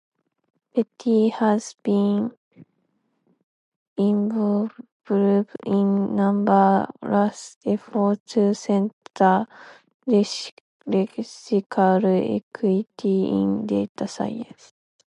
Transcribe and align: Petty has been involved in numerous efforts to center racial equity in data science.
Petty 0.73 1.29
has 1.29 1.75
been 1.83 2.35
involved 3.95 4.73
in 5.63 6.15
numerous 6.15 7.55
efforts 7.67 8.33
to 8.33 8.55
center 8.55 9.45
racial 10.07 10.53
equity 10.91 13.25
in 13.27 13.67
data 13.67 14.07
science. 14.07 14.73